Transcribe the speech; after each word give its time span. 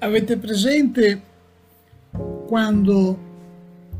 Avete 0.00 0.36
presente 0.36 1.22
quando 2.46 3.26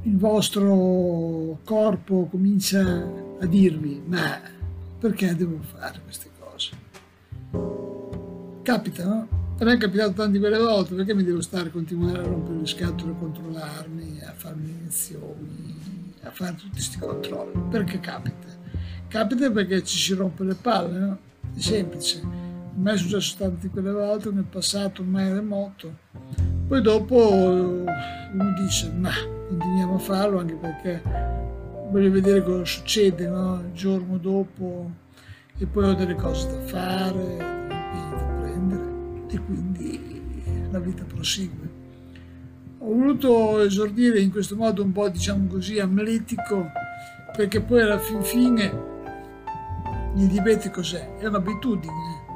il 0.03 0.17
vostro 0.17 1.59
corpo 1.65 2.29
comincia 2.31 3.37
a 3.41 3.45
dirvi 3.47 4.01
ma 4.07 4.41
perché 4.99 5.35
devo 5.35 5.59
fare 5.61 6.01
queste 6.05 6.31
cose? 6.39 6.71
Capita, 8.63 9.05
no? 9.05 9.29
A 9.59 9.65
me 9.65 9.73
è 9.73 9.77
capitato 9.77 10.13
tante 10.13 10.39
quelle 10.39 10.59
volte, 10.59 10.95
perché 10.95 11.15
mi 11.15 11.25
devo 11.25 11.41
stare 11.41 11.69
a 11.69 11.73
continuare 11.73 12.21
a 12.21 12.23
rompere 12.23 12.59
le 12.59 12.67
scatole, 12.67 13.11
a 13.11 13.15
controllarmi, 13.15 14.21
a 14.23 14.33
farmi 14.37 14.71
iniezioni, 14.71 16.15
a 16.23 16.31
fare 16.31 16.55
tutti 16.55 16.71
questi 16.71 16.99
controlli? 16.99 17.61
Perché 17.71 17.99
capita? 17.99 18.47
Capita 19.09 19.51
perché 19.51 19.83
ci 19.83 19.99
si 19.99 20.15
rompe 20.15 20.45
le 20.45 20.55
palle, 20.55 20.99
no? 20.99 21.19
È 21.57 21.59
semplice. 21.59 22.48
Me 22.79 22.93
è 22.93 22.97
successo 22.97 23.35
tante 23.39 23.69
quelle 23.71 23.91
volte 23.91 24.31
nel 24.31 24.45
passato 24.45 25.03
ormai 25.03 25.33
remoto. 25.33 25.93
Poi 26.69 26.81
dopo 26.81 27.33
uno 27.33 28.55
dice, 28.57 28.93
ma 28.93 29.11
continuiamo 29.49 29.97
a 29.97 29.99
farlo 29.99 30.39
anche 30.39 30.55
perché 30.55 31.03
voglio 31.91 32.11
vedere 32.13 32.41
cosa 32.41 32.65
succede 32.65 33.27
no? 33.27 33.61
il 33.67 33.73
giorno 33.73 34.17
dopo 34.19 34.93
e 35.59 35.67
poi 35.67 35.89
ho 35.89 35.95
delle 35.95 36.15
cose 36.15 36.47
da 36.47 36.61
fare, 36.67 37.37
da 37.37 38.25
prendere 38.41 39.27
e 39.29 39.39
quindi 39.41 40.23
la 40.71 40.79
vita 40.79 41.03
prosegue. 41.03 41.69
Ho 42.79 42.95
voluto 42.95 43.61
esordire 43.61 44.21
in 44.21 44.31
questo 44.31 44.55
modo 44.55 44.85
un 44.85 44.93
po' 44.93 45.09
diciamo 45.09 45.49
così 45.49 45.81
amletico 45.81 46.71
perché 47.35 47.61
poi 47.61 47.81
alla 47.81 47.99
fin 47.99 48.23
fine 48.23 48.87
il 50.15 50.29
diabete 50.29 50.71
cos'è? 50.71 51.17
È 51.17 51.27
un'abitudine, 51.27 52.28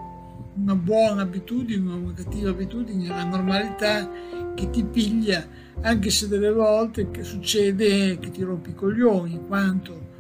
una 0.55 0.75
buona 0.75 1.22
abitudine, 1.22 1.91
una 1.91 2.12
cattiva 2.12 2.50
abitudine, 2.50 3.08
la 3.08 3.25
normalità 3.25 4.08
che 4.55 4.69
ti 4.70 4.84
piglia, 4.84 5.47
anche 5.81 6.11
se 6.11 6.28
delle 6.28 6.53
volte 6.53 7.11
che 7.11 7.22
succede 7.25 8.19
che 8.19 8.31
ti 8.31 8.42
rompi 8.42 8.70
i 8.70 8.75
coglioni, 8.75 9.33
in 9.33 9.47
quanto 9.47 10.11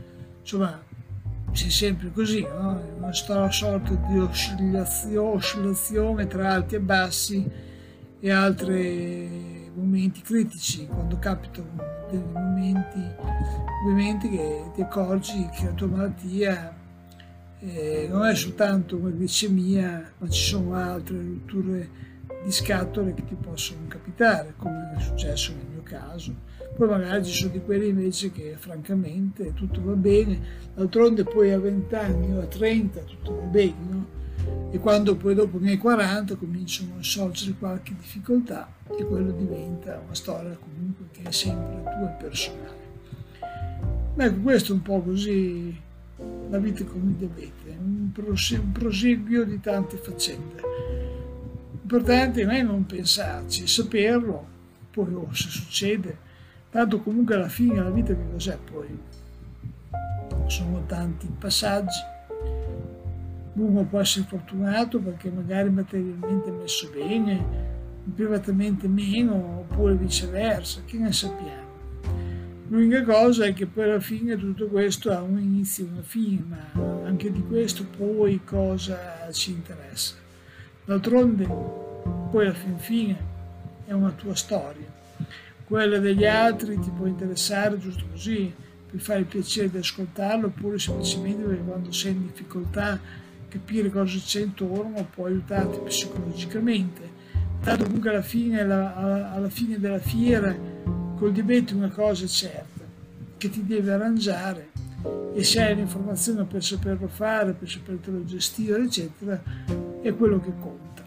insomma 0.40 0.82
sei 1.52 1.70
sempre 1.70 2.10
così, 2.12 2.40
no? 2.40 2.80
Una 2.96 3.12
sorta 3.50 3.92
di 4.08 4.18
oscillazione 5.16 6.26
tra 6.26 6.52
alti 6.52 6.76
e 6.76 6.80
bassi 6.80 7.46
e 8.18 8.30
altri 8.30 9.70
momenti 9.74 10.22
critici, 10.22 10.86
quando 10.86 11.18
capitano 11.18 11.68
dei 12.10 12.22
momenti 12.32 13.00
ovviamente 13.82 14.28
che 14.28 14.70
ti 14.74 14.80
accorgi 14.80 15.48
che 15.54 15.64
la 15.66 15.72
tua 15.72 15.88
malattia 15.88 16.76
eh, 17.64 18.08
non 18.10 18.26
è 18.26 18.34
soltanto 18.34 18.96
una 18.96 19.10
glicemia, 19.10 20.12
ma 20.18 20.28
ci 20.28 20.42
sono 20.42 20.74
altre 20.74 21.16
rotture 21.16 21.88
di 22.44 22.50
scatole 22.50 23.14
che 23.14 23.24
ti 23.24 23.36
possono 23.40 23.86
capitare, 23.86 24.54
come 24.56 24.94
è 24.96 25.00
successo 25.00 25.52
nel 25.52 25.66
mio 25.70 25.82
caso. 25.84 26.34
Poi 26.74 26.88
magari 26.88 27.24
ci 27.24 27.32
sono 27.32 27.52
di 27.52 27.60
quelli 27.60 27.88
invece 27.88 28.32
che 28.32 28.56
francamente 28.58 29.52
tutto 29.54 29.80
va 29.82 29.92
bene, 29.92 30.40
d'altronde 30.74 31.22
poi 31.22 31.52
a 31.52 31.60
20 31.60 31.94
anni 31.94 32.36
o 32.36 32.40
a 32.40 32.46
30 32.46 33.00
tutto 33.02 33.36
va 33.36 33.42
bene, 33.42 33.74
no? 33.88 34.06
E 34.72 34.78
quando 34.78 35.14
poi 35.14 35.34
dopo 35.34 35.58
i 35.58 35.60
miei 35.60 35.76
40 35.76 36.34
cominciano 36.34 36.94
a 36.98 37.02
sorgere 37.02 37.54
qualche 37.58 37.94
difficoltà 37.94 38.74
e 38.98 39.04
quello 39.04 39.30
diventa 39.30 40.00
una 40.02 40.14
storia 40.14 40.58
comunque 40.58 41.04
che 41.12 41.28
è 41.28 41.30
sempre 41.30 41.82
tua 41.82 42.10
e 42.10 42.16
personale. 42.20 42.80
Ecco, 44.16 44.40
questo 44.40 44.72
è 44.72 44.74
un 44.74 44.82
po' 44.82 45.00
così 45.00 45.90
la 46.52 46.58
vita 46.58 46.84
con 46.84 47.00
il 47.08 47.14
diabete, 47.14 47.78
un, 47.78 48.10
un 48.14 48.72
proseguio 48.72 49.44
di 49.44 49.58
tante 49.58 49.96
faccende. 49.96 50.60
L'importante 51.70 52.44
non 52.44 52.54
è 52.54 52.62
non 52.62 52.84
pensarci, 52.84 53.66
saperlo, 53.66 54.46
poi 54.90 55.14
oh, 55.14 55.32
se 55.32 55.48
succede, 55.48 56.18
tanto 56.68 57.00
comunque 57.00 57.36
alla 57.36 57.48
fine 57.48 57.82
la 57.82 57.90
vita 57.90 58.14
che 58.14 58.30
cos'è 58.30 58.58
poi? 58.70 58.98
Sono 60.48 60.84
tanti 60.84 61.26
passaggi, 61.38 62.00
uno 63.54 63.84
può 63.84 64.00
essere 64.00 64.26
fortunato 64.28 65.00
perché 65.00 65.30
magari 65.30 65.70
materialmente 65.70 66.50
è 66.50 66.52
messo 66.52 66.90
bene, 66.92 67.42
privatamente 68.14 68.88
meno, 68.88 69.60
oppure 69.60 69.94
viceversa, 69.94 70.82
che 70.84 70.98
ne 70.98 71.12
sappiamo. 71.12 71.71
L'unica 72.72 73.02
cosa 73.02 73.44
è 73.44 73.52
che 73.52 73.66
poi 73.66 73.84
alla 73.84 74.00
fine 74.00 74.34
tutto 74.38 74.66
questo 74.66 75.12
ha 75.12 75.20
un 75.20 75.38
inizio 75.38 75.84
e 75.84 75.88
una 75.92 76.00
fine, 76.00 76.42
ma 76.48 77.04
anche 77.04 77.30
di 77.30 77.42
questo 77.46 77.84
poi 77.84 78.40
cosa 78.44 79.28
ci 79.30 79.50
interessa. 79.50 80.14
D'altronde, 80.86 81.44
poi 81.44 82.46
alla 82.46 82.54
fin 82.54 82.78
fine 82.78 83.16
è 83.84 83.92
una 83.92 84.12
tua 84.12 84.34
storia. 84.34 84.86
Quella 85.66 85.98
degli 85.98 86.24
altri 86.24 86.78
ti 86.78 86.88
può 86.88 87.04
interessare 87.04 87.78
giusto 87.78 88.04
così, 88.10 88.50
per 88.90 89.00
fare 89.00 89.18
il 89.18 89.26
piacere 89.26 89.68
di 89.68 89.76
ascoltarlo, 89.76 90.46
oppure 90.46 90.78
semplicemente 90.78 91.42
perché 91.42 91.62
quando 91.64 91.92
sei 91.92 92.12
in 92.12 92.22
difficoltà 92.22 92.98
capire 93.48 93.90
cosa 93.90 94.18
c'è 94.18 94.40
intorno 94.40 95.06
può 95.14 95.26
aiutarti 95.26 95.78
psicologicamente. 95.84 97.20
Tanto 97.60 97.84
comunque 97.84 98.08
alla 98.08 98.22
fine, 98.22 98.62
alla, 98.62 99.30
alla 99.30 99.50
fine 99.50 99.78
della 99.78 99.98
fiera 99.98 100.71
col 101.22 101.30
diabete 101.30 101.72
una 101.74 101.88
cosa 101.88 102.24
è 102.24 102.26
certa, 102.26 102.82
che 103.38 103.48
ti 103.48 103.64
deve 103.64 103.92
arrangiare 103.92 104.70
e 105.32 105.44
se 105.44 105.62
hai 105.62 105.76
l'informazione 105.76 106.42
per 106.42 106.64
saperlo 106.64 107.06
fare, 107.06 107.52
per 107.52 107.70
sapertelo 107.70 108.24
gestire, 108.24 108.82
eccetera, 108.82 109.40
è 110.00 110.12
quello 110.16 110.40
che 110.40 110.52
conta. 110.58 111.04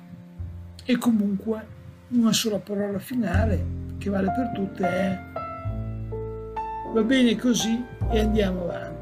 E 0.85 0.97
comunque 0.97 1.67
una 2.11 2.31
sola 2.31 2.59
parola 2.59 2.97
finale 2.97 3.65
che 3.97 4.09
vale 4.09 4.31
per 4.31 4.51
tutte 4.55 4.87
è 4.87 5.19
va 6.93 7.01
bene 7.03 7.35
così 7.35 7.83
e 8.09 8.19
andiamo 8.21 8.63
avanti. 8.63 8.94